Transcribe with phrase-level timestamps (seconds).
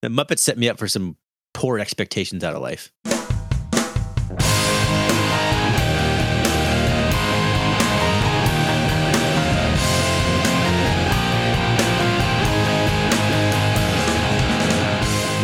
[0.00, 1.16] The Muppets set me up for some
[1.52, 2.92] poor expectations out of life.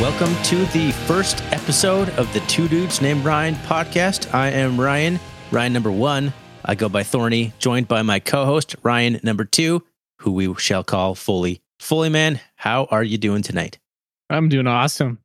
[0.01, 4.33] Welcome to the first episode of the Two Dudes Named Ryan podcast.
[4.33, 5.19] I am Ryan,
[5.51, 6.33] Ryan number one.
[6.65, 9.83] I go by Thorny, joined by my co host, Ryan number two,
[10.21, 11.61] who we shall call Foley.
[11.81, 13.81] Foley, man, how are you doing tonight?
[14.31, 15.19] I'm doing awesome.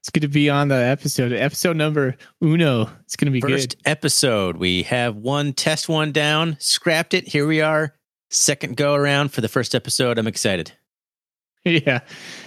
[0.00, 1.32] It's good to be on the episode.
[1.32, 2.90] Episode number uno.
[3.04, 3.90] It's going to be First good.
[3.90, 4.56] episode.
[4.58, 7.26] We have one test one down, scrapped it.
[7.26, 7.94] Here we are.
[8.30, 10.18] Second go around for the first episode.
[10.18, 10.72] I'm excited.
[11.66, 12.00] Yeah.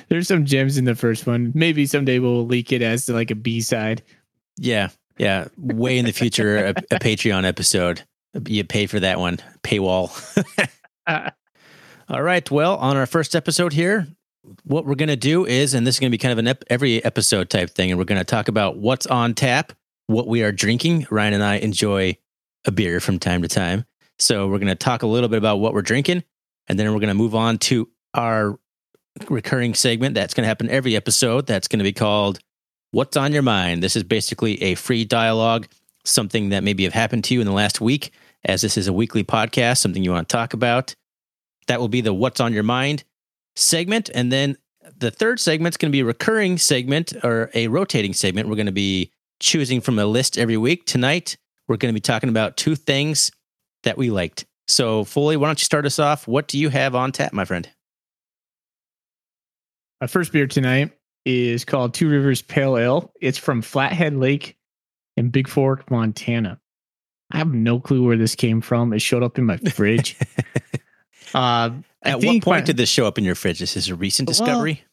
[0.09, 1.51] There's some gems in the first one.
[1.55, 4.03] Maybe someday we'll leak it as like a B side.
[4.57, 4.89] Yeah.
[5.17, 5.47] Yeah.
[5.57, 8.03] Way in the future, a, a Patreon episode.
[8.45, 9.37] You pay for that one.
[9.63, 10.11] Paywall.
[12.09, 12.51] All right.
[12.51, 14.07] Well, on our first episode here,
[14.63, 16.47] what we're going to do is, and this is going to be kind of an
[16.47, 19.73] ep- every episode type thing, and we're going to talk about what's on tap,
[20.07, 21.07] what we are drinking.
[21.09, 22.17] Ryan and I enjoy
[22.65, 23.85] a beer from time to time.
[24.19, 26.23] So we're going to talk a little bit about what we're drinking,
[26.67, 28.59] and then we're going to move on to our
[29.29, 31.47] recurring segment that's going to happen every episode.
[31.47, 32.39] That's going to be called
[32.91, 33.83] What's on Your Mind.
[33.83, 35.67] This is basically a free dialogue,
[36.05, 38.11] something that maybe have happened to you in the last week,
[38.45, 40.95] as this is a weekly podcast, something you want to talk about.
[41.67, 43.03] That will be the What's on Your Mind
[43.57, 44.09] segment.
[44.13, 44.57] And then
[44.97, 48.49] the third segment is going to be a recurring segment or a rotating segment.
[48.49, 50.85] We're going to be choosing from a list every week.
[50.85, 53.31] Tonight, we're going to be talking about two things
[53.83, 54.45] that we liked.
[54.67, 56.27] So, Foley, why don't you start us off?
[56.27, 57.69] What do you have on tap, my friend?
[59.99, 60.91] my first beer tonight
[61.25, 63.11] is called Two Rivers Pale Ale.
[63.19, 64.57] It's from Flathead Lake
[65.15, 66.59] in Bigfork, Montana.
[67.31, 68.93] I have no clue where this came from.
[68.93, 70.15] It showed up in my fridge.
[71.33, 71.71] uh,
[72.03, 73.59] At what point my- did this show up in your fridge?
[73.59, 74.83] This is a recent Well, discovery.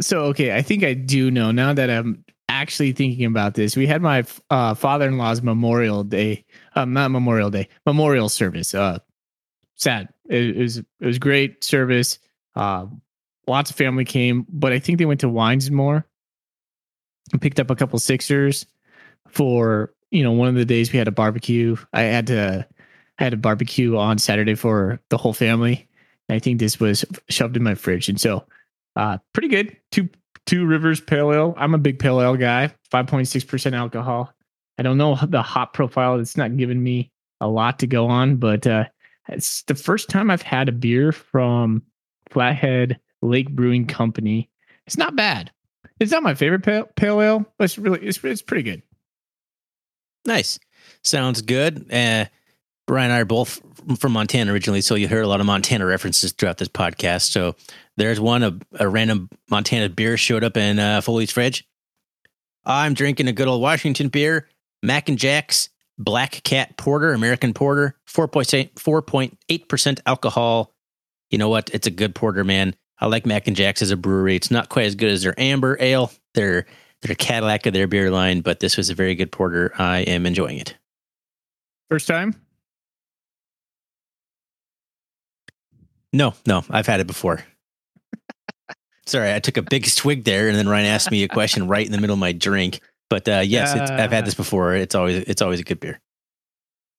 [0.00, 1.50] so okay i think i do know.
[1.50, 6.92] Now that i'm actually thinking about this we had my uh, father-in-law's memorial day um
[6.92, 8.98] not memorial day memorial service uh
[9.76, 10.08] sad.
[10.30, 12.18] It, it was it was great service.
[12.54, 12.86] Uh
[13.46, 16.06] lots of family came but i think they went to wines more
[17.32, 18.64] and picked up a couple sixers
[19.28, 21.76] for you know one of the days we had a barbecue.
[21.92, 22.66] I had to
[23.18, 25.88] I had a barbecue on saturday for the whole family
[26.28, 28.44] i think this was shoved in my fridge and so
[28.96, 29.76] uh, pretty good.
[29.90, 30.08] Two
[30.46, 31.54] two rivers pale ale.
[31.56, 32.72] I'm a big pale ale guy.
[32.90, 34.32] Five point six percent alcohol.
[34.78, 36.18] I don't know the hop profile.
[36.18, 38.84] It's not giving me a lot to go on, but uh,
[39.28, 41.82] it's the first time I've had a beer from
[42.30, 44.50] Flathead Lake Brewing Company.
[44.86, 45.50] It's not bad.
[46.00, 48.82] It's not my favorite pale, pale ale, but it's really it's it's pretty good.
[50.26, 50.58] Nice.
[51.02, 51.92] Sounds good.
[51.92, 52.26] Uh,
[52.86, 53.60] Brian and I are both
[53.98, 57.30] from Montana originally, so you hear a lot of Montana references throughout this podcast.
[57.30, 57.56] So
[57.96, 61.66] there's one, a, a random Montana beer showed up in uh, Foley's fridge.
[62.64, 64.48] I'm drinking a good old Washington beer,
[64.82, 70.72] Mac and Jack's Black Cat Porter, American Porter, 4.8, 4.8% alcohol.
[71.30, 71.70] You know what?
[71.72, 72.74] It's a good porter, man.
[72.98, 74.36] I like Mac and Jack's as a brewery.
[74.36, 76.66] It's not quite as good as their Amber Ale, their
[77.02, 79.72] their Cadillac of their beer line, but this was a very good porter.
[79.78, 80.74] I am enjoying it.
[81.90, 82.34] First time.
[86.14, 87.44] No, no, I've had it before.
[89.06, 91.84] Sorry, I took a big swig there, and then Ryan asked me a question right
[91.84, 92.80] in the middle of my drink.
[93.10, 94.74] But uh, yes, it's, I've had this before.
[94.74, 96.00] It's always it's always a good beer.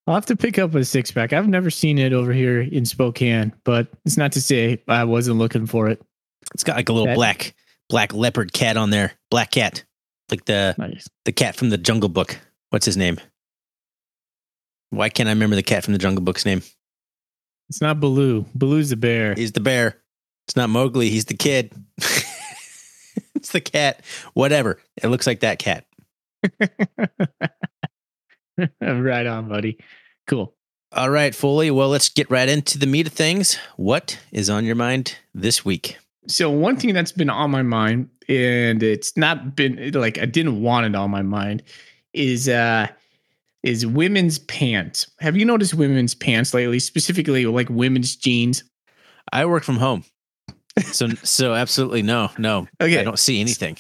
[0.06, 1.34] I'll have to pick up a six pack.
[1.34, 5.38] I've never seen it over here in Spokane, but it's not to say I wasn't
[5.40, 6.00] looking for it.
[6.54, 7.56] It's got like a little That- black
[7.90, 9.84] black leopard cat on there, black cat,
[10.30, 11.08] like the Nice.
[11.24, 12.38] the cat from the Jungle Book.
[12.70, 13.20] What's his name?
[14.92, 16.62] Why can't I remember the cat from the Jungle Book's name?
[17.70, 18.46] It's not Baloo.
[18.56, 19.34] Baloo's the bear.
[19.34, 19.98] He's the bear.
[20.48, 21.10] It's not Mowgli.
[21.10, 21.74] He's the kid.
[23.36, 24.02] it's the cat.
[24.34, 24.80] Whatever.
[25.02, 25.86] It looks like that cat.
[28.82, 29.80] right on, buddy.
[30.28, 30.54] Cool.
[30.92, 31.72] All right, Foley.
[31.72, 33.58] Well, let's get right into the meat of things.
[33.76, 35.98] What is on your mind this week?
[36.28, 40.62] So one thing that's been on my mind, and it's not been like I didn't
[40.62, 41.64] want it on my mind,
[42.14, 42.88] is uh
[43.66, 45.12] is women's pants.
[45.20, 48.64] Have you noticed women's pants lately, specifically like women's jeans?
[49.34, 50.06] I work from home,
[50.84, 52.68] so so absolutely no, no.
[52.80, 53.00] Okay.
[53.00, 53.78] I don't see anything.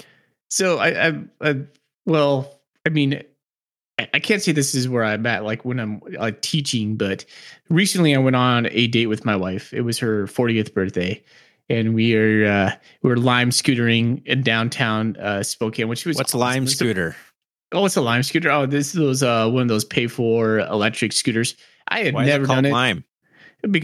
[0.50, 1.62] So I, I, I
[2.08, 3.22] well, I mean,
[4.00, 7.24] I, can't say this is where I'm at, like when I'm like teaching, but
[7.70, 9.72] recently I went on a date with my wife.
[9.72, 11.24] It was her 40th birthday,
[11.70, 12.72] and we are uh,
[13.04, 16.40] we were lime scootering in downtown uh, Spokane, which was What's awesome.
[16.40, 17.16] lime scooter?
[17.72, 18.52] Oh, it's a lime scooter.
[18.52, 21.56] Oh, this was uh, one of those pay for electric scooters.
[21.88, 22.72] I had Why it never called done it.
[22.72, 23.04] lime?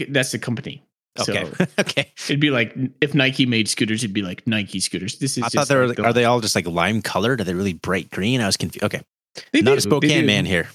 [0.08, 0.84] That's the company.
[1.20, 1.44] Okay.
[1.44, 2.12] So okay.
[2.24, 5.18] it'd be like if Nike made scooters, it'd be like Nike scooters.
[5.18, 5.88] This is I thought they were.
[5.88, 7.40] like are they all just like lime colored?
[7.40, 8.40] Are they really bright green?
[8.40, 8.84] I was confused.
[8.84, 9.02] Okay.
[9.52, 10.68] they Not do, a Spokane man here.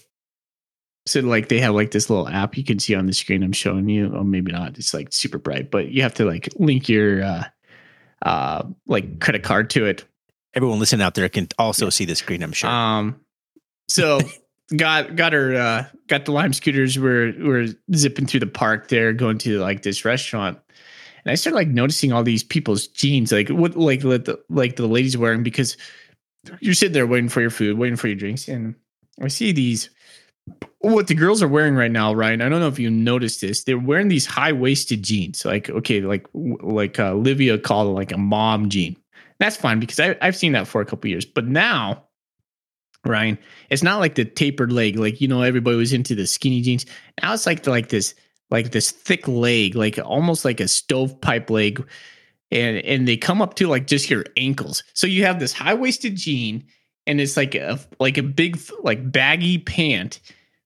[1.07, 3.53] So like they have like this little app you can see on the screen I'm
[3.53, 4.13] showing you.
[4.13, 4.77] Oh, maybe not.
[4.77, 7.43] It's like super bright, but you have to like link your uh
[8.23, 10.05] uh like credit card to it.
[10.53, 12.43] Everyone listening out there can also see the screen.
[12.43, 12.69] I'm sure.
[12.69, 13.21] Um
[13.87, 14.19] so
[14.75, 19.13] got got her uh got the lime scooters we're we're zipping through the park there,
[19.13, 20.59] going to like this restaurant.
[21.23, 24.87] And I started like noticing all these people's jeans, like what like the like the
[24.87, 25.77] ladies wearing because
[26.59, 28.75] you're sitting there waiting for your food, waiting for your drinks, and
[29.21, 29.89] I see these
[30.79, 32.41] what the girls are wearing right now, Ryan.
[32.41, 33.63] I don't know if you noticed this.
[33.63, 38.11] They're wearing these high waisted jeans, like okay, like like uh, Livia called it like
[38.11, 38.95] a mom jean.
[39.39, 41.25] That's fine because I, I've seen that for a couple years.
[41.25, 42.03] But now,
[43.05, 43.37] Ryan,
[43.69, 46.85] it's not like the tapered leg, like you know everybody was into the skinny jeans.
[47.21, 48.15] Now it's like the, like this
[48.49, 51.85] like this thick leg, like almost like a stovepipe leg,
[52.51, 54.83] and and they come up to like just your ankles.
[54.93, 56.65] So you have this high waisted jean,
[57.05, 60.19] and it's like a like a big like baggy pant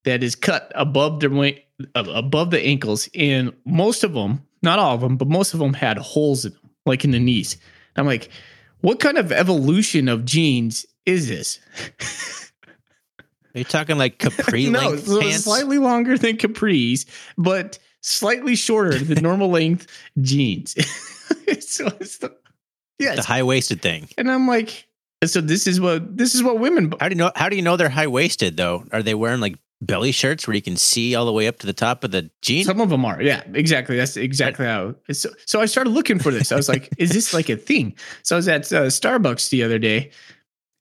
[0.05, 1.59] that is cut above the
[1.95, 5.73] above the ankles, and most of them, not all of them, but most of them
[5.73, 7.57] had holes in them, like in the knees.
[7.97, 8.29] I'm like,
[8.81, 11.59] what kind of evolution of jeans is this?
[13.55, 15.43] Are you talking like capri no, length so pants?
[15.43, 17.05] slightly longer than capris,
[17.37, 19.87] but slightly shorter than normal length
[20.21, 20.73] jeans.
[21.59, 22.35] so it's the
[22.99, 24.07] the high waisted thing.
[24.17, 24.87] and I'm like,
[25.25, 26.93] so this is what this is what women.
[26.99, 27.31] How do you know?
[27.35, 28.85] How do you know they're high waisted though?
[28.91, 31.67] Are they wearing like belly shirts where you can see all the way up to
[31.67, 32.63] the top of the jean?
[32.63, 33.97] Some of them are, yeah, exactly.
[33.97, 34.95] That's exactly how.
[35.11, 36.51] So, so I started looking for this.
[36.51, 39.63] I was like, "Is this like a thing?" So I was at uh, Starbucks the
[39.63, 40.11] other day,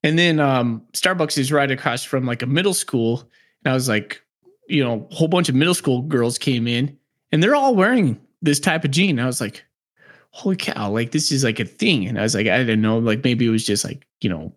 [0.03, 3.27] and then um, Starbucks is right across from like a middle school,
[3.63, 4.21] and I was like,
[4.67, 6.97] you know, a whole bunch of middle school girls came in,
[7.31, 9.19] and they're all wearing this type of jean.
[9.19, 9.65] I was like,
[10.29, 12.99] "Holy cow!" Like this is like a thing, and I was like, I didn't know.
[12.99, 14.53] Like maybe it was just like you know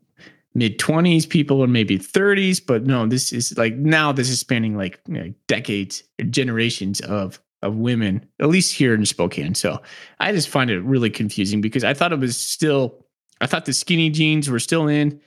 [0.55, 4.77] mid 20s people or maybe 30s but no this is like now this is spanning
[4.77, 9.81] like you know, decades generations of of women at least here in spokane so
[10.21, 13.05] i just find it really confusing because i thought it was still
[13.41, 15.21] i thought the skinny jeans were still in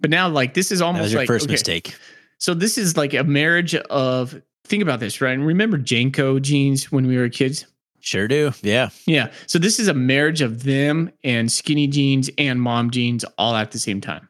[0.00, 1.96] but now like this is almost your like first okay, mistake.
[2.38, 7.06] so this is like a marriage of think about this right remember JNCO jeans when
[7.06, 7.66] we were kids
[8.04, 8.50] Sure do.
[8.62, 8.88] Yeah.
[9.06, 13.54] yeah so this is a marriage of them and skinny jeans and mom jeans all
[13.54, 14.28] at the same time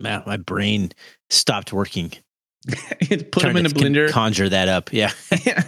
[0.00, 0.92] Man, my brain
[1.30, 2.12] stopped working.
[2.68, 4.10] put them in a blender.
[4.10, 4.92] conjure that up.
[4.92, 5.12] Yeah.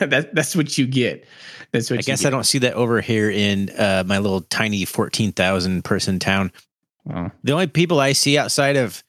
[0.01, 1.25] that, that's what you get.
[1.73, 2.29] That's what I you guess get.
[2.29, 6.53] I don't see that over here in uh, my little tiny 14,000 person town.
[7.05, 7.31] Wow.
[7.45, 9.03] The only people I see outside of,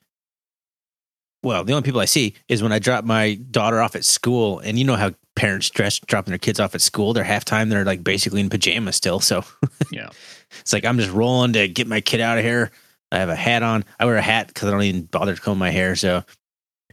[1.44, 4.60] well, the only people I see is when I drop my daughter off at school.
[4.60, 7.14] And you know how parents dress dropping their kids off at school.
[7.14, 7.70] They're halftime.
[7.70, 9.20] They're like basically in pajamas still.
[9.20, 9.44] So
[9.92, 10.10] Yeah.
[10.62, 12.72] it's like I'm just rolling to get my kid out of here.
[13.12, 13.84] I have a hat on.
[14.00, 15.96] I wear a hat because I don't even bother to comb my hair.
[15.96, 16.24] So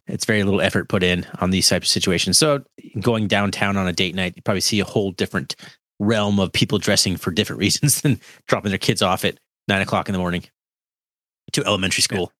[0.07, 2.39] it's very little effort put in on these types of situations.
[2.39, 2.65] So
[3.01, 5.55] going downtown on a date night, you probably see a whole different
[6.01, 9.39] realm of people dressing for different reasons than dropping their kids off at
[9.69, 10.45] nine o'clock in the morning
[11.53, 12.33] to elementary school.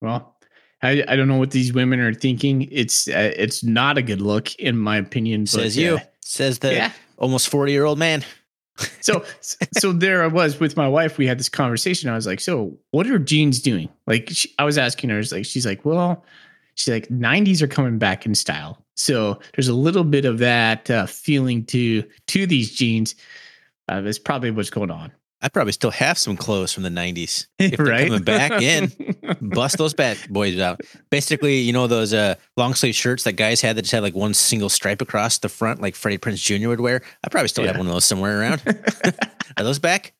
[0.00, 0.36] Well,
[0.82, 2.68] I, I don't know what these women are thinking.
[2.70, 5.42] It's uh, it's not a good look in my opinion.
[5.42, 5.96] but, Says you.
[5.96, 6.92] uh, Says the yeah.
[7.18, 8.24] almost 40 year old man.
[9.00, 9.24] So
[9.78, 11.18] so there I was with my wife.
[11.18, 12.10] We had this conversation.
[12.10, 13.88] I was like, so what are jeans doing?
[14.06, 15.22] Like she, I was asking her.
[15.32, 16.24] Like she's like, well,
[16.74, 18.84] she's like, '90s are coming back in style.
[18.94, 23.14] So there's a little bit of that uh, feeling to to these jeans.
[23.88, 25.12] Uh, that's probably what's going on.
[25.42, 27.46] I probably still have some clothes from the 90s.
[27.58, 28.06] If they're right?
[28.06, 28.92] coming back in,
[29.40, 30.80] bust those bad boys out.
[31.10, 34.14] Basically, you know those uh, long sleeve shirts that guys had that just had like
[34.14, 36.68] one single stripe across the front, like Freddie Prinze Jr.
[36.68, 37.02] would wear.
[37.24, 38.62] I probably still have one of those somewhere around.
[39.56, 40.14] Are those back?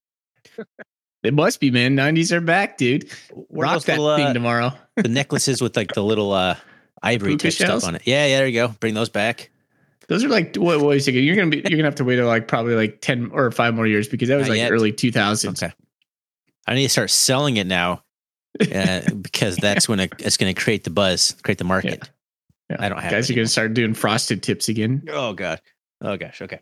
[1.23, 1.97] They must be, man.
[1.97, 3.11] 90s are back, dude.
[3.31, 4.73] What Rock that little, thing uh, tomorrow.
[4.97, 6.57] the necklaces with like the little uh,
[7.03, 8.03] ivory type stuff on it.
[8.07, 8.69] Yeah, yeah, there you go.
[8.81, 9.50] Bring those back.
[10.11, 11.23] Those are like what wait a second.
[11.23, 13.87] You're gonna be you're gonna have to wait like probably like 10 or five more
[13.87, 14.73] years because that was Not like yet.
[14.73, 15.62] early 2000s.
[15.62, 15.73] Okay.
[16.67, 18.02] I need to start selling it now
[18.75, 22.11] uh, because that's when it, it's going to create the buzz, create the market.
[22.69, 22.76] Yeah.
[22.81, 25.05] I don't have Guys it are gonna start doing frosted tips again.
[25.09, 25.61] Oh god.
[26.00, 26.43] Oh gosh.
[26.43, 26.59] Okay.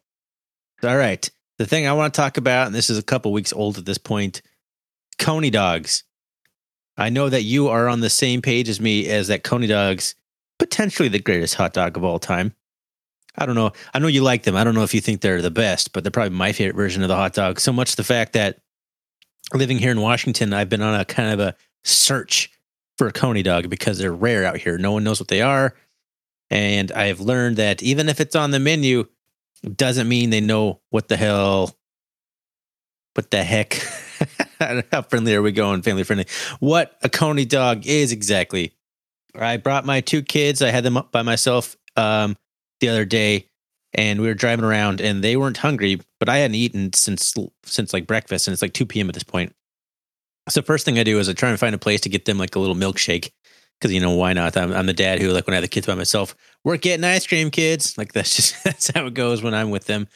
[0.83, 1.29] All right.
[1.57, 3.87] The thing I want to talk about, and this is a couple weeks old at
[3.87, 4.43] this point,
[5.19, 6.05] Coney dogs.
[6.99, 10.17] I know that you are on the same page as me as that Coney dogs
[10.59, 12.53] potentially the greatest hot dog of all time.
[13.37, 13.73] I don't know.
[13.95, 14.57] I know you like them.
[14.57, 17.03] I don't know if you think they're the best, but they're probably my favorite version
[17.03, 17.61] of the hot dog.
[17.61, 18.61] So much the fact that
[19.55, 21.55] living here in Washington, I've been on a kind of a
[21.85, 22.51] search
[22.97, 24.77] for a Coney dog because they're rare out here.
[24.77, 25.75] No one knows what they are.
[26.51, 29.07] And I've learned that even if it's on the menu,
[29.77, 31.77] doesn't mean they know what the hell,
[33.15, 33.81] what the heck.
[34.93, 35.83] How friendly are we going?
[35.83, 36.27] Family friendly.
[36.59, 38.73] What a coney dog is exactly.
[39.35, 40.63] I brought my two kids.
[40.63, 42.37] I had them up by myself um,
[42.81, 43.47] the other day,
[43.95, 47.93] and we were driving around, and they weren't hungry, but I hadn't eaten since since
[47.93, 49.09] like breakfast, and it's like two p.m.
[49.09, 49.55] at this point.
[50.49, 52.39] So first thing I do is I try and find a place to get them
[52.39, 53.31] like a little milkshake
[53.79, 54.57] because you know why not?
[54.57, 57.05] I'm, I'm the dad who like when I have the kids by myself, we're getting
[57.05, 57.97] ice cream, kids.
[57.97, 60.09] Like that's just that's how it goes when I'm with them.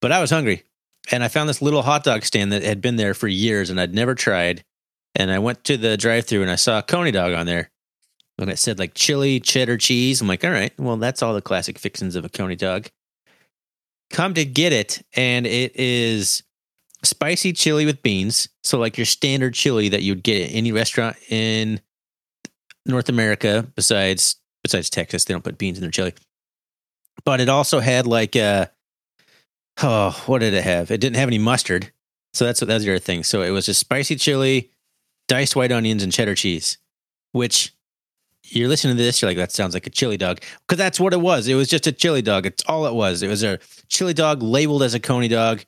[0.00, 0.64] But I was hungry,
[1.10, 3.80] and I found this little hot dog stand that had been there for years and
[3.80, 4.64] I'd never tried.
[5.14, 7.70] And I went to the drive-through and I saw a coney dog on there,
[8.42, 10.20] and it said like chili, cheddar, cheese.
[10.20, 12.88] I'm like, all right, well that's all the classic fixings of a coney dog.
[14.10, 16.42] Come to get it, and it is
[17.02, 18.48] spicy chili with beans.
[18.62, 21.80] So like your standard chili that you'd get at any restaurant in
[22.86, 25.24] North America besides besides Texas.
[25.24, 26.14] They don't put beans in their chili.
[27.24, 28.66] But it also had like uh
[29.82, 30.90] oh, what did it have?
[30.90, 31.92] It didn't have any mustard.
[32.34, 33.24] So that's that's the other thing.
[33.24, 34.70] So it was just spicy chili,
[35.28, 36.78] diced white onions, and cheddar cheese,
[37.32, 37.74] which
[38.44, 40.40] you're listening to this, you're like, that sounds like a chili dog.
[40.66, 41.48] Because that's what it was.
[41.48, 42.46] It was just a chili dog.
[42.46, 43.22] It's all it was.
[43.22, 43.58] It was a
[43.88, 45.64] chili dog labeled as a coney dog.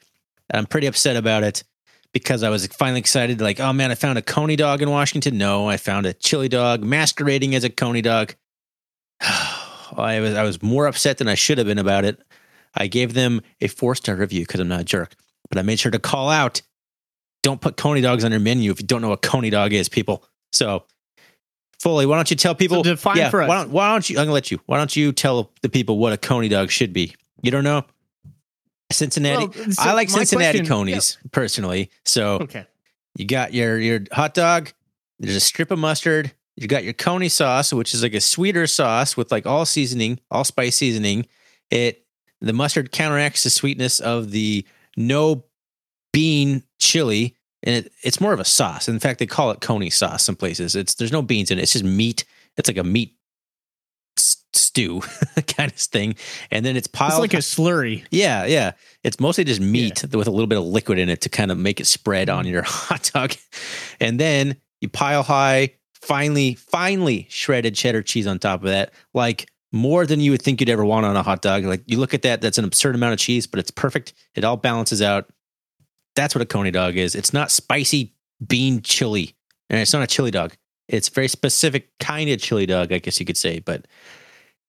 [0.52, 1.64] I'm pretty upset about it
[2.12, 5.38] because I was finally excited, like, oh man, I found a coney dog in Washington.
[5.38, 8.34] No, I found a chili dog masquerading as a coney dog.
[9.20, 12.20] I was I was more upset than I should have been about it.
[12.74, 15.14] I gave them a four star review because I'm not a jerk,
[15.48, 16.62] but I made sure to call out.
[17.42, 19.88] Don't put coney dogs on your menu if you don't know what coney dog is,
[19.88, 20.24] people.
[20.52, 20.84] So,
[21.84, 22.78] Foley, why don't you tell people?
[22.78, 23.48] So define yeah, for us.
[23.50, 24.16] Why don't, why don't you?
[24.18, 24.58] I'm gonna let you.
[24.64, 27.14] Why don't you tell the people what a coney dog should be?
[27.42, 27.84] You don't know.
[28.90, 29.46] Cincinnati.
[29.46, 31.90] Well, so I like Cincinnati question- conies personally.
[32.06, 32.64] So Okay.
[33.16, 34.72] you got your your hot dog.
[35.18, 36.32] There's a strip of mustard.
[36.56, 40.20] You got your coney sauce, which is like a sweeter sauce with like all seasoning,
[40.30, 41.26] all spice seasoning.
[41.70, 42.06] It
[42.40, 45.44] the mustard counteracts the sweetness of the no
[46.14, 48.88] bean chili, and it, it's more of a sauce.
[48.88, 50.76] In fact, they call it coney sauce some places.
[50.76, 51.62] It's there's no beans in it.
[51.62, 52.24] It's just meat.
[52.56, 53.16] It's like a meat
[54.16, 55.00] s- stew
[55.48, 56.14] kind of thing,
[56.50, 57.12] and then it's piled.
[57.12, 58.04] It's like a slurry.
[58.10, 58.72] Yeah, yeah.
[59.02, 61.58] It's mostly just meat with a little bit of liquid in it to kind of
[61.58, 62.50] make it spread on mm.
[62.50, 63.32] your hot dog.
[63.98, 68.92] And then you pile high, finely, finely shredded cheddar cheese on top of that.
[69.14, 71.64] Like more than you would think you'd ever want on a hot dog.
[71.64, 74.12] Like you look at that, that's an absurd amount of cheese, but it's perfect.
[74.34, 75.28] It all balances out.
[76.16, 77.14] That's what a coney dog is.
[77.14, 78.14] It's not spicy
[78.46, 79.34] bean chili.
[79.70, 80.54] And it's not a chili dog.
[80.88, 83.60] It's very specific kind of chili dog, I guess you could say.
[83.60, 83.86] But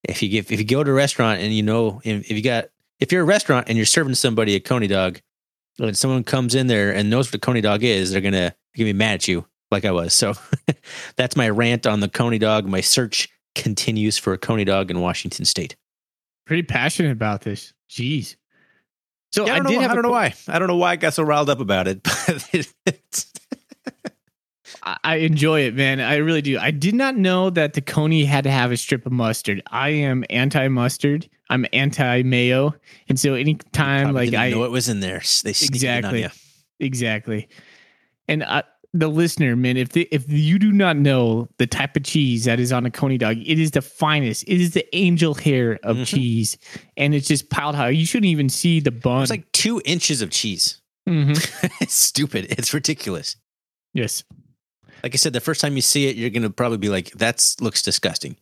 [0.04, 2.70] if you give, if you go to a restaurant and you know if, you got
[3.00, 5.20] if you're a restaurant and you're serving somebody a coney dog,
[5.80, 8.54] and someone comes in there and knows what a coney dog is, they're gonna they're
[8.78, 10.14] gonna be mad at you like I was.
[10.14, 10.34] So
[11.18, 12.66] that's my rant on the coney dog.
[12.66, 15.76] My search continues for a coney dog in Washington State.
[16.46, 17.74] Pretty passionate about this.
[17.90, 18.36] Jeez.
[19.36, 20.34] So Yeah, I, I, don't, know, have I don't know why.
[20.48, 23.34] I don't know why I got so riled up about it, but it's,
[25.04, 26.00] I enjoy it, man.
[26.00, 26.58] I really do.
[26.58, 29.62] I did not know that the coney had to have a strip of mustard.
[29.68, 31.28] I am anti mustard.
[31.50, 32.76] I'm anti mayo,
[33.10, 35.20] and so anytime like didn't I know it was in there.
[35.44, 36.22] They sneaked it on Exactly.
[36.22, 36.30] you.
[36.80, 37.50] exactly,
[38.30, 38.64] and I,
[38.98, 42.60] the listener, man, if the, if you do not know the type of cheese that
[42.60, 44.44] is on a coney dog, it is the finest.
[44.48, 46.08] It is the angel hair of Mhm.
[46.08, 46.58] cheese,
[46.96, 47.90] and it's just piled high.
[47.90, 49.24] You shouldn't even see the bun.
[49.24, 50.82] It's like two inches of cheese.
[51.08, 51.36] Mhm.
[51.82, 52.48] it's stupid.
[52.58, 53.36] It's ridiculous.
[53.94, 54.24] yes,
[55.04, 57.44] Like I said, the first time you see it, you're gonna probably be like, "That
[57.62, 58.38] looks disgusting,"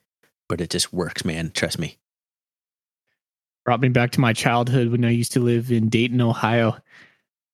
[0.48, 1.51] but it just works, man.
[1.53, 1.98] Trust me.
[3.65, 6.75] brought me back to my childhood when I used to live in Dayton, Ohio.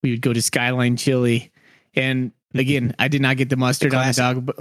[0.02, 1.52] We would go to Skyline Chili,
[1.94, 3.02] and again, mm-hmm.
[3.02, 4.58] I did not get the mustard on the dog, but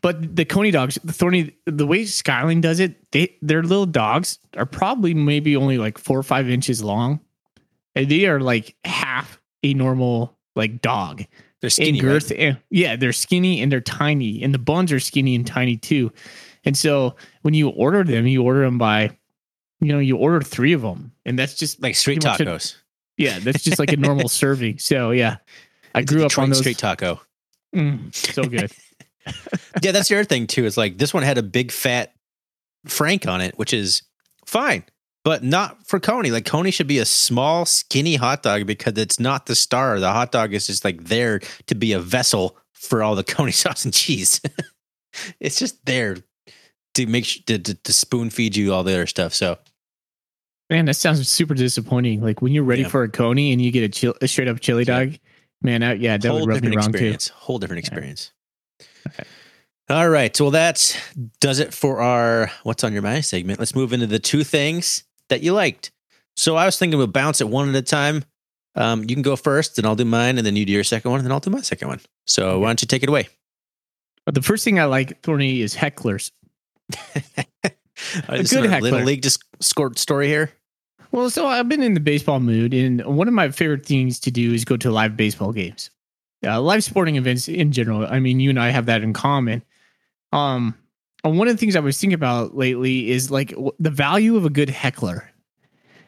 [0.00, 4.38] but the Coney dogs, the thorny, the way Skyline does it, they their little dogs
[4.56, 7.20] are probably maybe only like four or five inches long,
[7.94, 11.18] and they are like half a normal like dog
[11.60, 12.30] They're in skinny, girth.
[12.30, 12.40] right?
[12.40, 16.12] and- yeah, they're skinny and they're tiny, and the buns are skinny and tiny too.
[16.64, 19.16] And so when you order them, you order them by,
[19.80, 22.76] you know, you order three of them, and that's just like street much a- tacos.
[23.16, 24.78] yeah, that's just like a normal serving.
[24.78, 25.36] So yeah,
[25.94, 26.58] I grew up on those.
[26.58, 27.20] street taco.
[27.74, 28.72] Mm, so good.
[29.82, 30.64] yeah, that's the other thing too.
[30.64, 32.12] Is like this one had a big fat
[32.86, 34.02] Frank on it, which is
[34.46, 34.84] fine,
[35.24, 36.30] but not for Coney.
[36.30, 40.00] Like Coney should be a small, skinny hot dog because it's not the star.
[40.00, 43.52] The hot dog is just like there to be a vessel for all the Coney
[43.52, 44.40] sauce and cheese.
[45.40, 46.16] it's just there
[46.94, 49.34] to make sure to, to, to spoon feed you all the other stuff.
[49.34, 49.58] So
[50.70, 52.20] Man, that sounds super disappointing.
[52.22, 52.88] Like when you're ready Yeah.
[52.88, 55.04] for a coney and you get a, chill, a straight up chili Yeah.
[55.04, 55.18] dog,
[55.62, 57.28] man, yeah, that whole would different experience.
[57.28, 57.88] Whole different Yeah.
[57.88, 58.32] experience.
[59.08, 59.24] Okay.
[59.88, 60.38] All right.
[60.40, 60.96] Well, that
[61.40, 63.58] does it for our What's on Your Mind segment.
[63.58, 65.90] Let's move into the two things that you liked.
[66.36, 68.24] So I was thinking we'll bounce it one at a time.
[68.76, 71.10] Um, you can go first, and I'll do mine, and then you do your second
[71.10, 72.00] one, and then I'll do my second one.
[72.26, 73.28] So why don't you take it away?
[74.24, 76.30] But the first thing I like, Thorny, is hecklers.
[77.14, 77.34] a
[78.28, 78.80] good heckler.
[78.80, 80.52] little league just scored story here.
[81.12, 84.30] Well, so I've been in the baseball mood, and one of my favorite things to
[84.30, 85.90] do is go to live baseball games,
[86.46, 88.06] uh, live sporting events in general.
[88.06, 89.62] I mean, you and I have that in common.
[90.32, 90.74] Um,
[91.24, 94.36] and one of the things I was thinking about lately is like w- the value
[94.36, 95.28] of a good heckler,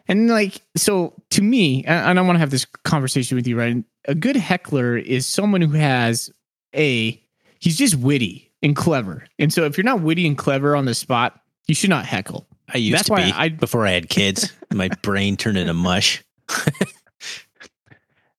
[0.06, 3.82] and like so to me, and I want to have this conversation with you, right?
[4.06, 6.30] A good heckler is someone who has
[6.74, 7.20] a
[7.58, 10.94] he's just witty and clever, and so if you're not witty and clever on the
[10.94, 12.46] spot, you should not heckle.
[12.74, 14.52] I used That's to why be I- before I had kids.
[14.72, 16.22] my brain turned into mush.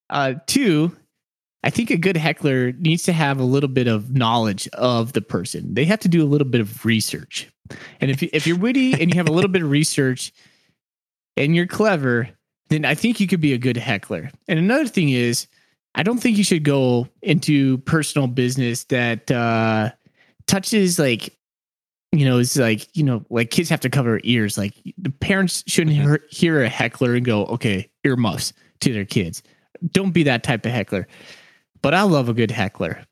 [0.10, 0.96] Uh, two,
[1.64, 5.22] I think a good heckler needs to have a little bit of knowledge of the
[5.22, 5.74] person.
[5.74, 7.50] They have to do a little bit of research.
[8.00, 10.32] And if you, if you're witty and you have a little bit of research
[11.36, 12.30] and you're clever,
[12.70, 14.30] then I think you could be a good heckler.
[14.48, 15.48] And another thing is,
[15.96, 19.92] I don't think you should go into personal business that uh,
[20.46, 21.36] touches like,
[22.14, 24.58] you know, it's like you know, like kids have to cover ears.
[24.58, 26.08] Like the parents shouldn't mm-hmm.
[26.08, 29.44] hear, hear a heckler and go, "Okay, earmuffs" to their kids
[29.92, 31.08] don't be that type of heckler.
[31.82, 33.04] But I love a good heckler.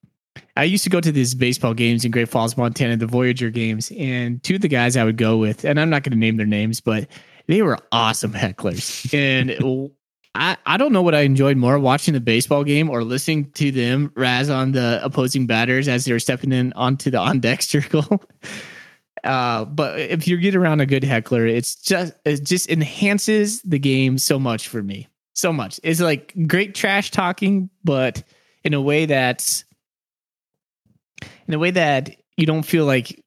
[0.56, 3.92] I used to go to these baseball games in Great Falls, Montana, the Voyager games,
[3.98, 6.38] and two of the guys I would go with, and I'm not going to name
[6.38, 7.08] their names, but
[7.48, 9.14] they were awesome hecklers.
[9.14, 9.92] And
[10.36, 13.72] I, I don't know what I enjoyed more watching the baseball game or listening to
[13.72, 17.62] them razz on the opposing batters as they were stepping in onto the on deck
[17.62, 18.24] circle.
[19.24, 23.80] Uh, but if you get around a good heckler, it's just it just enhances the
[23.80, 25.80] game so much for me so much.
[25.84, 28.24] It's like great trash talking, but
[28.64, 29.66] in a way that's
[31.48, 33.24] in a way that you don't feel like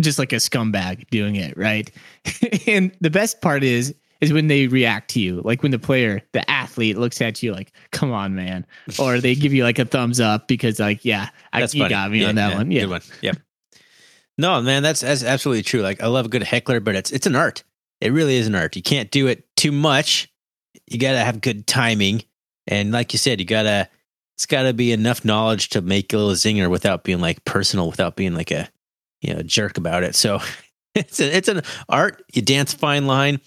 [0.00, 1.90] just like a scumbag doing it, right?
[2.66, 6.22] and the best part is is when they react to you, like when the player,
[6.32, 8.64] the athlete looks at you like, "Come on, man,"
[8.98, 11.88] or they give you like a thumbs up because like, "Yeah, I, you funny.
[11.90, 13.02] got me Yeah, on that yeah, one." Yeah, Good one.
[13.20, 13.36] Yep.
[14.38, 15.80] No, man, that's that's absolutely true.
[15.80, 17.64] Like I love a good heckler, but it's it's an art.
[18.00, 18.76] It really is an art.
[18.76, 20.30] You can't do it too much.
[20.86, 22.22] You gotta have good timing.
[22.66, 23.88] And like you said, you gotta
[24.36, 28.16] it's gotta be enough knowledge to make a little zinger without being like personal, without
[28.16, 28.68] being like a
[29.22, 30.14] you know jerk about it.
[30.14, 30.40] So
[30.94, 32.22] it's a, it's an art.
[32.34, 33.40] You dance fine line,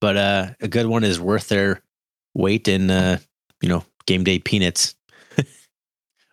[0.00, 1.82] but uh, a good one is worth their
[2.34, 3.18] weight in uh,
[3.60, 4.94] you know game day peanuts.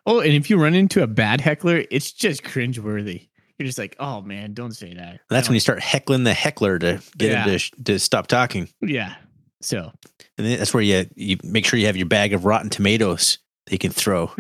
[0.08, 3.28] Oh, and if you run into a bad heckler, it's just cringeworthy.
[3.58, 5.22] You're just like, oh man, don't say that.
[5.30, 7.46] That's when you start heckling the heckler to get Yeah.
[7.46, 8.70] him to to stop talking.
[8.82, 9.16] yeah.
[9.62, 9.92] So
[10.38, 13.40] And then that's where you you make sure you have your bag of rotten tomatoes
[13.66, 14.32] that you can throw.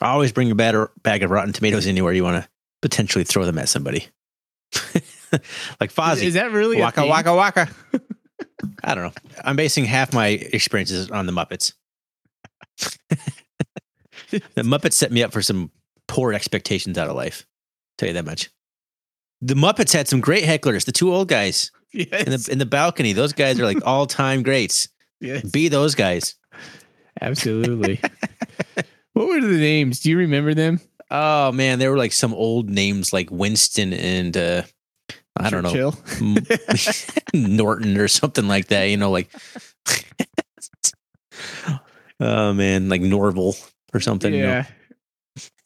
[0.00, 2.48] Always bring a bad bag of rotten tomatoes anywhere you want to
[2.82, 4.06] potentially throw them at somebody.
[5.80, 6.22] like Fozzie.
[6.24, 7.68] is that really waka waka waka.
[8.84, 9.12] I don't know.
[9.44, 11.72] I'm basing half my experiences on the Muppets.
[14.30, 15.70] the Muppets set me up for some
[16.08, 17.46] poor expectations out of life.
[18.02, 18.50] Tell you that much.
[19.42, 20.84] The Muppets had some great hecklers.
[20.86, 22.24] The two old guys Yes.
[22.24, 23.12] in the in the balcony.
[23.12, 24.88] Those guys are like all time greats.
[25.20, 25.48] yes.
[25.48, 26.34] Be those guys.
[27.20, 28.00] Absolutely.
[29.12, 30.00] what were the names?
[30.00, 30.80] Do you remember them?
[31.12, 34.62] Oh man, there were like some old names like Winston and uh
[35.36, 35.94] I don't know Churchill?
[37.34, 38.86] M- Norton or something like that.
[38.86, 39.30] You know, like
[42.18, 43.54] oh man, like Norval
[43.94, 44.34] or something.
[44.34, 44.48] you know.
[44.48, 44.66] Yeah.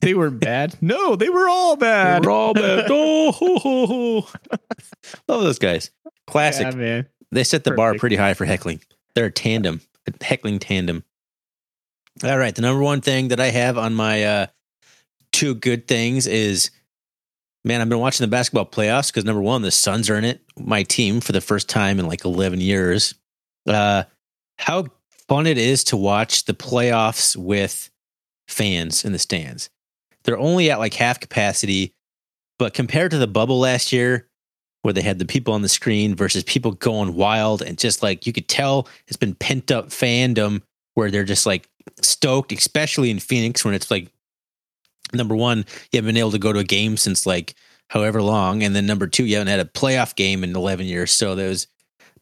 [0.00, 0.76] They were bad.
[0.82, 2.22] No, they were all bad.
[2.22, 2.87] They were all bad.
[2.90, 4.28] Oh, ho, ho, ho.
[5.28, 5.90] love those guys.
[6.26, 6.66] Classic.
[6.66, 7.06] Yeah, man.
[7.32, 8.80] They set the bar pretty high for heckling.
[9.14, 11.04] They're a tandem, a heckling tandem.
[12.24, 14.46] All right, the number one thing that I have on my uh,
[15.32, 16.70] two good things is,
[17.64, 20.40] man, I've been watching the basketball playoffs because number one, the Suns are in it,
[20.59, 23.14] my team for the first time in like eleven years.
[23.66, 24.04] Uh,
[24.59, 24.87] how
[25.28, 27.90] fun it is to watch the playoffs with
[28.48, 29.68] fans in the stands.
[30.27, 31.95] They're only at like half capacity,
[32.59, 34.29] but compared to the bubble last year,
[34.83, 38.27] where they had the people on the screen versus people going wild and just like
[38.27, 40.62] you could tell it's been pent up fandom
[40.95, 41.69] where they're just like
[42.03, 44.12] stoked, especially in Phoenix when it's like
[45.12, 45.59] number one,
[45.91, 47.55] you haven't been able to go to a game since like
[47.89, 51.12] however long, and then number two, you haven't had a playoff game in eleven years.
[51.12, 51.67] So those,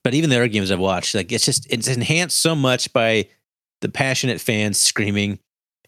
[0.02, 3.28] but even the other games I've watched, like it's just it's enhanced so much by
[3.80, 5.38] the passionate fans screaming,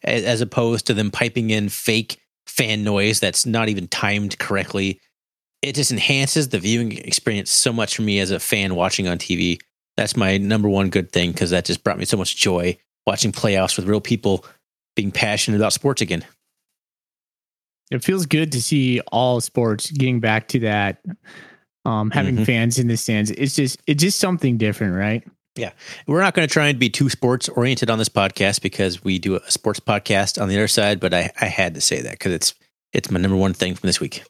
[0.07, 5.01] as, opposed to them piping in fake fan noise that's not even timed correctly
[5.63, 9.19] it just enhances the viewing experience so much for me as a fan watching on
[9.19, 9.59] TV.
[9.97, 13.33] That's my number one good thing because that just brought me so much joy watching
[13.33, 14.45] playoffs with real people
[14.95, 16.25] being passionate about sports again.
[17.91, 21.01] It feels good to see all sports getting back to that.
[21.85, 22.47] Um, having Mhm.
[22.47, 23.31] fans in the stands.
[23.31, 25.25] It's just it's just something different, right?
[25.57, 25.73] Yeah.
[26.07, 29.19] We're not going to try and be too sports oriented on this podcast because we
[29.19, 32.13] do a sports podcast on the other side, but I, I had to say that
[32.13, 32.55] because it's
[32.93, 34.23] it's my number one thing from this week.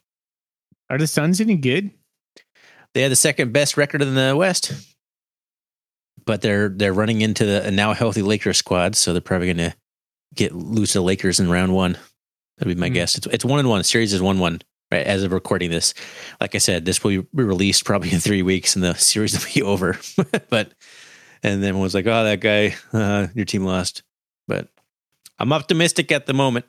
[0.89, 1.91] Are the Suns any good?
[2.93, 4.71] They had the second best record in the West,
[6.25, 9.75] but they're they're running into the now healthy Lakers squad, so they're probably going to
[10.33, 11.97] get loose the Lakers in round one.
[12.57, 12.93] That'd be my Hmm.
[12.93, 13.17] guess.
[13.17, 13.83] It's it's one and one.
[13.83, 14.61] Series is one one.
[14.89, 15.93] Right as of recording this,
[16.39, 19.53] like I said, this will be released probably in three weeks, and the series will
[19.53, 19.99] be over.
[20.49, 20.71] but
[21.43, 24.03] and then was like, "Oh, that guy, uh, your team lost."
[24.47, 24.69] But
[25.39, 26.65] I'm optimistic at the moment.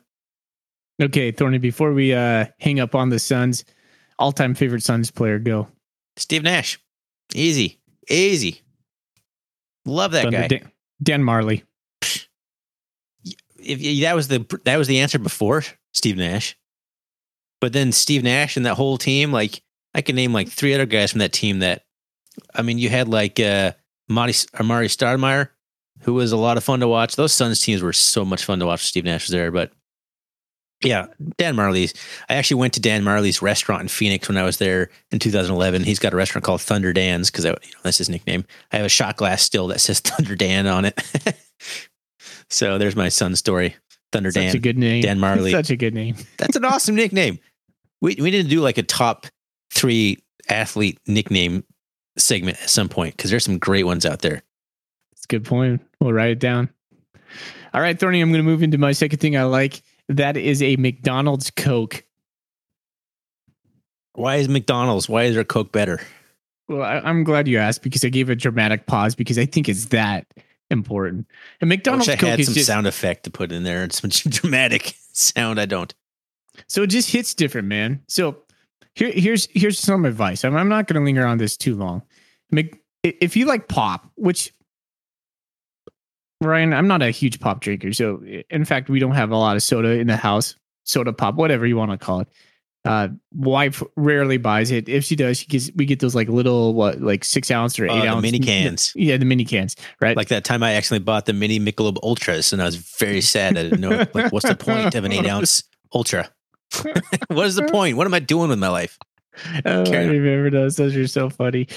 [1.01, 3.63] Okay, Thorny, before we uh, hang up on the Suns,
[4.17, 5.67] all time favorite Suns player, go.
[6.17, 6.79] Steve Nash,
[7.33, 7.79] easy,
[8.09, 8.61] easy.
[9.85, 10.47] Love that Thunder guy.
[10.47, 11.63] Dan, Dan Majerle.
[12.01, 12.21] if
[13.81, 16.57] if that was the that was the answer before Steve Nash,
[17.61, 19.61] but then Steve Nash and that whole team, like
[19.93, 21.83] I can name like three other guys from that team that,
[22.53, 23.71] I mean, you had like uh,
[24.09, 25.49] Marty, Amar'e Stoudemire,
[26.01, 27.15] who was a lot of fun to watch.
[27.15, 28.85] Those Suns teams were so much fun to watch.
[28.85, 29.71] Steve Nash was there, but
[30.83, 31.93] yeah, Dan Majerle's.
[32.29, 35.83] I actually went to Dan Majerle's restaurant in Phoenix when I was there in 2011.
[35.83, 38.45] He's got a restaurant called Thunder Dan's because you know, that's his nickname.
[38.71, 40.99] I have a shot glass still that says Thunder Dan on it.
[42.49, 43.75] so there's my Suns story.
[44.11, 44.55] Thunder Such Dan.
[44.55, 45.01] a good name.
[45.01, 45.51] Dan Majerle.
[45.51, 46.15] Such a good name.
[46.37, 47.39] That's an awesome nickname.
[48.01, 49.27] We we need to do like a top
[49.71, 50.17] three
[50.47, 51.63] athlete nickname
[52.19, 54.41] segment at some point because there's some great ones out there.
[55.11, 55.81] That's a good point.
[55.99, 56.69] We'll write it down.
[57.73, 59.81] All right, Thorny, I'm going to move into my second thing I like.
[60.07, 62.03] That is a McDonald's Coke.
[64.13, 65.07] Why is McDonald's?
[65.07, 66.01] Why is their Coke better?
[66.67, 69.69] Well, I, I'm glad you asked because I gave a dramatic pause because I think
[69.69, 70.27] it's that
[70.69, 71.27] important.
[71.61, 73.83] And I McDonald's wish I Coke had some just sound effect to put in there
[73.83, 75.59] and some dramatic sound.
[75.59, 75.93] I don't.
[76.67, 78.01] so it just hits different, man.
[78.07, 78.37] So
[78.95, 80.43] here, here's here's some advice.
[80.43, 82.03] I'm, I'm not going to linger on this too long.
[83.03, 84.53] If you like pop, which
[86.41, 87.93] Ryan, I'm not a huge pop drinker.
[87.93, 90.55] So in fact, we don't have a lot of soda in the house.
[90.85, 92.27] Soda pop, whatever you want to call it.
[92.85, 94.87] Uh, wife rarely buys it.
[94.87, 97.85] If she does, she gets we get those like little what like six ounce or
[97.85, 98.93] eight the ounce mini cans.
[98.95, 100.15] Yeah, the mini cans, right?
[100.15, 103.57] Like that time I actually bought the mini Michelob Ultras and I was very sad.
[103.57, 106.31] I didn't know like what's the point of an eight ounce Ultra?
[107.27, 107.97] what is the point?
[107.97, 108.97] What am I doing with my life?
[109.65, 110.11] Oh, I Carry on.
[110.23, 110.75] remember those.
[110.75, 111.67] Those are so funny.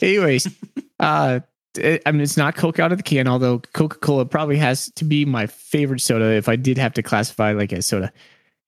[0.00, 0.48] Anyways,
[1.00, 1.40] uh,
[1.78, 4.90] it- I mean, it's not Coke out of the can, although Coca Cola probably has
[4.92, 8.12] to be my favorite soda if I did have to classify like a soda.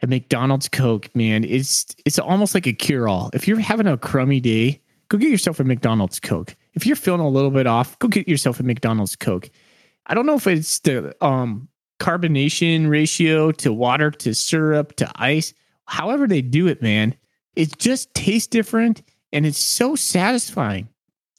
[0.01, 3.31] A McDonald's Coke, man, it's it's almost like a cure all.
[3.33, 6.55] If you're having a crummy day, go get yourself a McDonald's Coke.
[6.75, 9.51] If you're feeling a little bit off, go get yourself a McDonald's Coke.
[10.07, 15.53] I don't know if it's the um, carbonation ratio to water to syrup to ice.
[15.87, 17.15] However they do it, man,
[17.57, 20.89] it just tastes different and it's so satisfying.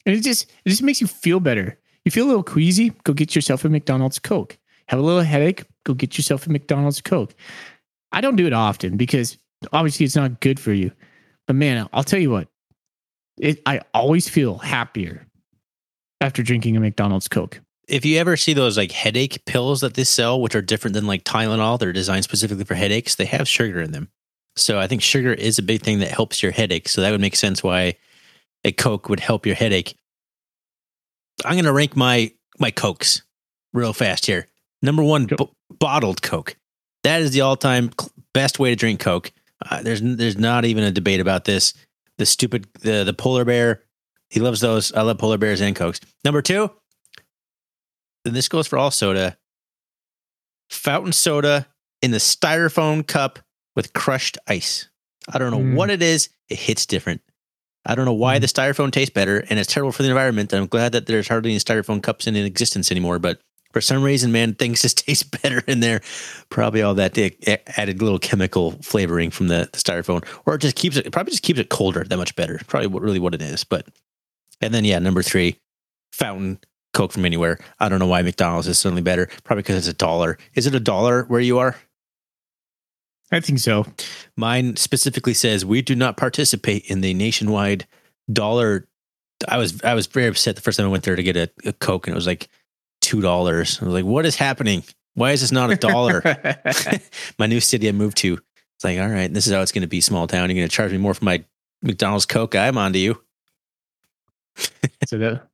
[0.06, 1.78] And it just it just makes you feel better.
[2.04, 4.56] You feel a little queasy, go get yourself a McDonald's Coke.
[4.88, 7.34] Have a little headache, go get yourself a McDonald's Coke.
[8.12, 9.38] I don't do it often because
[9.72, 10.90] obviously it's not good for you.
[11.46, 12.48] But man, I'll tell you what.
[13.38, 15.26] It I always feel happier
[16.20, 17.60] after drinking a McDonald's Coke.
[17.88, 21.06] if you ever see those like headache pills that they sell, which are different than
[21.06, 24.08] like Tylenol, they're designed specifically for headaches, they have sugar in them.
[24.56, 26.88] So I think sugar is a big thing that helps your headache.
[26.88, 27.96] So that would make sense why
[28.64, 29.96] a Coke would help your headache.
[31.44, 33.22] I'm going to rank my my Cokes
[33.72, 34.48] real fast here.
[34.82, 35.36] Number one, b-
[35.78, 36.56] bottled Coke.
[37.04, 37.90] That is the all time
[38.34, 39.32] best way to drink Coke.
[39.70, 41.74] Uh, there's there's not even a debate about this.
[42.18, 43.82] The stupid the the polar bear,
[44.28, 44.92] he loves those.
[44.92, 46.00] I love polar bears and Cokes.
[46.24, 46.70] Number two,
[48.24, 49.38] and this goes for all soda.
[50.68, 51.66] Fountain soda
[52.02, 53.38] in the styrofoam cup
[53.76, 54.88] with crushed ice.
[55.32, 55.74] I don't know Mm.
[55.74, 56.28] what it is.
[56.48, 57.20] It hits different.
[57.86, 58.40] I don't know why Mm.
[58.42, 60.52] the styrofoam tastes better, and it's terrible for the environment.
[60.52, 63.18] I'm glad that there's hardly any styrofoam cups in existence anymore.
[63.18, 63.40] But
[63.72, 66.00] for some reason, man, things just taste better in there.
[66.50, 67.16] Probably all that
[67.76, 71.06] added little chemical flavoring from the, the styrofoam, or it just keeps it.
[71.06, 72.04] it Probably just keeps it colder.
[72.04, 72.60] That much better.
[72.66, 73.64] Probably what, really what it is.
[73.64, 73.86] But
[74.60, 75.56] and then yeah, number three,
[76.12, 76.58] fountain
[76.92, 77.58] Coke from anywhere.
[77.78, 79.28] I don't know why McDonald's is suddenly better.
[79.44, 80.36] Probably because it's a dollar.
[80.54, 81.76] Is it a dollar where you are?
[83.32, 83.86] I think so.
[84.36, 87.86] Mine specifically says we do not participate in the nationwide
[88.32, 88.88] dollar.
[89.48, 91.50] I was I was very upset the first time I went there to get a,
[91.64, 92.48] a Coke and it was like
[93.00, 93.80] two dollars.
[93.80, 94.82] I was like, what is happening?
[95.14, 96.22] Why is this not a dollar?
[97.38, 98.38] my new city I moved to.
[98.76, 100.00] It's like, all right, this is how it's going to be.
[100.00, 100.48] Small town.
[100.48, 101.44] You're going to charge me more for my
[101.82, 102.54] McDonald's Coke.
[102.54, 103.22] I'm on to you.
[105.06, 105.48] so that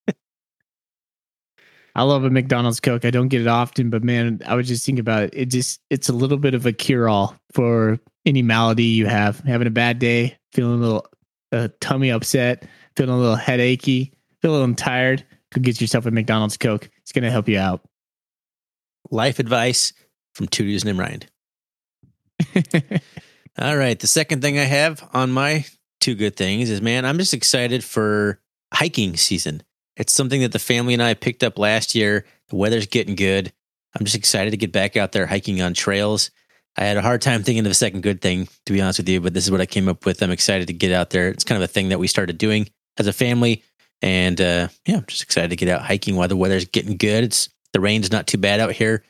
[1.96, 3.06] I love a McDonald's Coke.
[3.06, 5.30] I don't get it often, but man, I was just thinking about it.
[5.32, 9.40] It just it's a little bit of a cure all for any malady you have.
[9.40, 11.06] Having a bad day, feeling a little
[11.52, 15.24] uh, tummy upset, feeling a little headachy, feeling a little tired.
[15.54, 16.90] go get yourself a McDonald's Coke.
[17.00, 17.80] It's going to help you out.
[19.10, 19.94] Life advice
[20.34, 21.22] from two named Ryan.
[23.58, 23.98] All right.
[23.98, 25.64] The second thing I have on my
[26.02, 28.38] two good things is man, I'm just excited for
[28.74, 29.62] hiking season.
[29.96, 32.24] It's something that the family and I picked up last year.
[32.48, 33.52] The weather's getting good.
[33.98, 36.30] I'm just excited to get back out there hiking on trails.
[36.76, 39.08] I had a hard time thinking of a second good thing, to be honest with
[39.08, 40.22] you, but this is what I came up with.
[40.22, 41.28] I'm excited to get out there.
[41.28, 43.62] It's kind of a thing that we started doing as a family.
[44.02, 47.24] And uh, yeah, I'm just excited to get out hiking while the weather's getting good.
[47.24, 49.02] It's the rain's not too bad out here.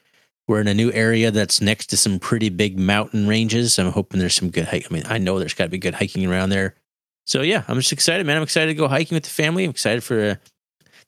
[0.46, 3.80] We're in a new area that's next to some pretty big mountain ranges.
[3.80, 4.86] I'm hoping there's some good hike.
[4.88, 6.76] I mean, I know there's got to be good hiking around there.
[7.24, 8.36] So yeah, I'm just excited, man.
[8.36, 9.64] I'm excited to go hiking with the family.
[9.64, 10.38] I'm excited for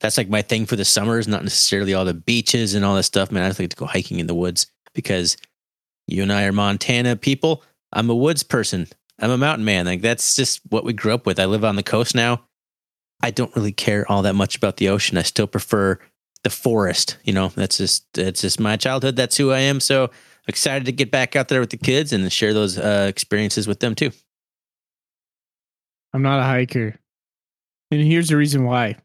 [0.01, 2.95] that's like my thing for the summer is not necessarily all the beaches and all
[2.95, 3.43] that stuff, man.
[3.43, 5.37] I just like to go hiking in the woods because
[6.07, 7.63] you and I are Montana people.
[7.93, 8.87] I'm a woods person.
[9.19, 9.87] I'm a mountain man.
[9.87, 11.41] Like that's just what we grew up with.
[11.41, 12.43] I live on the coast now.
[13.23, 15.19] I don't really care all that much about the ocean.
[15.19, 15.99] I still prefer
[16.45, 17.17] the forest.
[17.25, 19.17] You know, that's just that's just my childhood.
[19.17, 19.81] That's who I am.
[19.81, 20.11] So
[20.47, 23.81] excited to get back out there with the kids and share those uh, experiences with
[23.81, 24.13] them too.
[26.15, 26.95] I'm not a hiker,
[27.91, 28.97] and here's the reason why.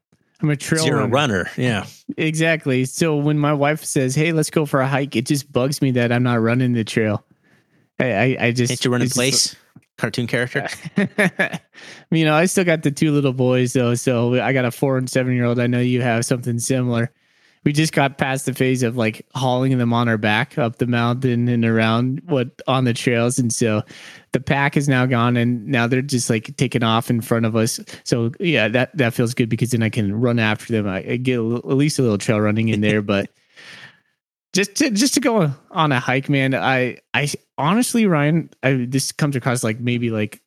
[0.43, 1.07] I'm a trail You're runner.
[1.07, 1.49] a runner.
[1.57, 1.85] Yeah.
[2.17, 2.83] Exactly.
[2.85, 5.91] So when my wife says, "Hey, let's go for a hike," it just bugs me
[5.91, 7.23] that I'm not running the trail.
[7.99, 9.55] I I, I just Ain't you running it's just- place?
[9.97, 10.67] Cartoon character.
[12.11, 13.93] you know, I still got the two little boys though.
[13.95, 15.59] So I got a four and seven year old.
[15.59, 17.11] I know you have something similar.
[17.63, 20.87] We just got past the phase of like hauling them on our back up the
[20.87, 23.39] mountain and around what on the trails.
[23.39, 23.83] And so
[24.33, 27.55] the pack is now gone and now they're just like taking off in front of
[27.55, 27.79] us.
[28.03, 30.87] So yeah, that, that feels good because then I can run after them.
[30.87, 33.29] I, I get at least a little trail running in there, but
[34.53, 36.53] just to just to go on a hike, man.
[36.53, 40.41] I I honestly, Ryan, I, this comes across like maybe like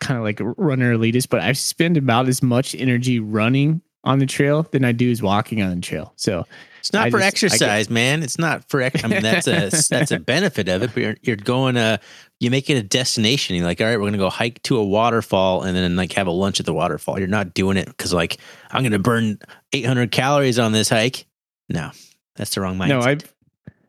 [0.00, 4.26] kind of like runner elitist, but I spend about as much energy running on the
[4.26, 6.12] trail than I do is walking on the trail.
[6.16, 6.44] So
[6.80, 8.22] It's not I for just- I get- exercise, man.
[8.22, 8.82] It's not for.
[8.82, 10.90] Ex- I mean, that's a that's a benefit of it.
[10.94, 12.00] But you're, you're going to
[12.40, 13.54] you make it a destination.
[13.54, 16.26] You're like, all right, we're gonna go hike to a waterfall and then like have
[16.26, 17.18] a lunch at the waterfall.
[17.18, 18.38] You're not doing it because like
[18.72, 19.38] I'm gonna burn
[19.72, 21.26] 800 calories on this hike.
[21.68, 21.90] No,
[22.34, 22.88] that's the wrong mindset.
[22.88, 23.32] no, I've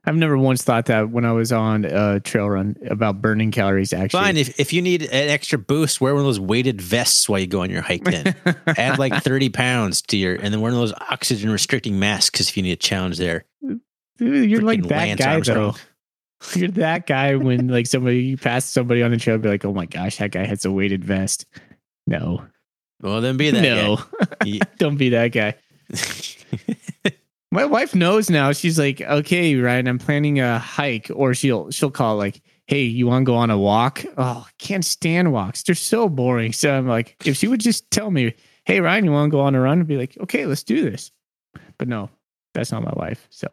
[0.06, 3.94] I've never once thought that when I was on a trail run about burning calories.
[3.94, 4.38] Actually, Fine.
[4.38, 7.48] If if you need an extra boost, wear one of those weighted vests while you
[7.48, 8.04] go on your hike.
[8.04, 8.36] Then
[8.68, 12.42] add like 30 pounds to your, and then wear one of those oxygen restricting masks
[12.42, 13.46] if you need a challenge there.
[14.18, 15.72] Dude, you're like that Lance guy Armstrong.
[15.72, 15.80] though.
[16.60, 19.72] You're that guy when like somebody you pass somebody on the trail, be like, "Oh
[19.74, 21.46] my gosh, that guy has a weighted vest."
[22.06, 22.44] No,
[23.02, 23.62] Well, then be that.
[23.62, 24.02] no,
[24.78, 25.56] don't be that guy.
[27.54, 28.52] My wife knows now.
[28.52, 33.06] She's like, "Okay, Ryan, I'm planning a hike," or she'll she'll call like, "Hey, you
[33.06, 35.62] want to go on a walk?" Oh, I can't stand walks.
[35.62, 36.52] They're so boring.
[36.52, 38.34] So I'm like, if she would just tell me,
[38.66, 40.89] "Hey, Ryan, you want to go on a run?" I'd be like, "Okay, let's do
[40.89, 41.12] this."
[41.78, 42.10] But no,
[42.56, 43.28] that's not my wife.
[43.30, 43.48] So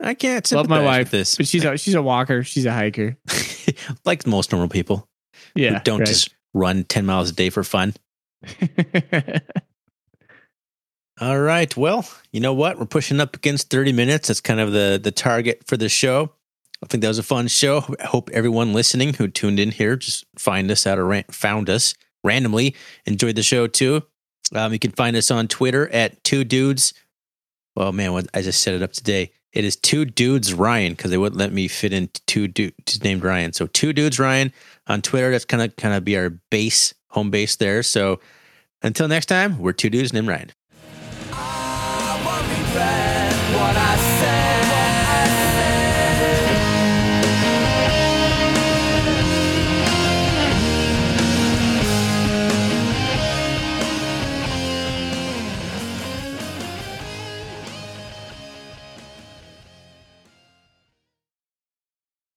[0.00, 1.36] I can't love my wife, this.
[1.36, 2.44] but she's a she's a walker.
[2.44, 3.16] She's a hiker.
[4.04, 5.08] like most normal people
[5.56, 6.06] Yeah, don't right.
[6.06, 7.94] just run 10 miles a day for fun.
[11.22, 11.76] All right.
[11.76, 12.80] Well, you know what?
[12.80, 14.26] We're pushing up against 30 minutes.
[14.26, 16.32] That's kind of the the target for the show.
[16.82, 17.84] I think that was a fun show.
[18.00, 21.70] I hope everyone listening who tuned in here just find us out or ran- found
[21.70, 22.74] us randomly
[23.06, 24.02] enjoyed the show too.
[24.52, 26.92] Um, you can find us on Twitter at two dudes.
[27.76, 29.30] Well, man, what, I just set it up today.
[29.52, 33.22] It is two dudes Ryan because they wouldn't let me fit in two dudes named
[33.22, 33.52] Ryan.
[33.52, 34.52] So two dudes Ryan
[34.88, 35.30] on Twitter.
[35.30, 37.84] That's kind of kind of be our base home base there.
[37.84, 38.18] So
[38.82, 40.50] until next time, we're two dudes named Ryan.